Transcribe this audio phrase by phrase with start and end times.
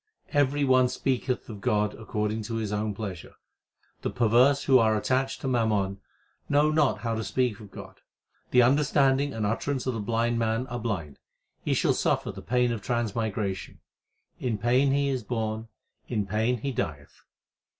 [0.33, 3.35] Every one speak eth of God according to his own pleasure.
[4.01, 5.99] The perverse who are attached to mammon,
[6.49, 8.01] know not how to speak of God.
[8.49, 11.19] The understanding and utterance of the blind man are blind;
[11.63, 13.79] he shall suffer the pain of transmigration.
[14.39, 15.67] In pain he is born,
[16.07, 17.21] in pain he dieth.